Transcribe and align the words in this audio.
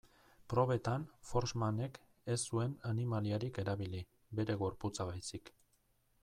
Probetan, 0.51 1.03
Forssmanek 1.31 1.99
ez 2.35 2.39
zuen 2.53 2.73
animaliarik 2.93 3.61
erabili, 3.65 4.01
bere 4.41 4.57
gorputza 4.65 5.09
baizik. 5.13 5.55